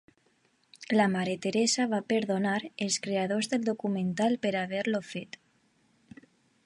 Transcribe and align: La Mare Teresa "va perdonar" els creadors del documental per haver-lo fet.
La 0.99 1.05
Mare 1.15 1.35
Teresa 1.43 1.85
"va 1.91 1.99
perdonar" 2.13 2.55
els 2.87 2.97
creadors 3.05 3.53
del 3.55 3.69
documental 3.71 4.39
per 4.47 4.55
haver-lo 4.63 5.03
fet. 5.15 5.39